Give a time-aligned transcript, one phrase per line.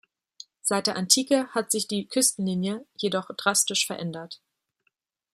[0.63, 4.41] Seit der Antike hat sich die Küstenlinie jedoch drastisch verändert.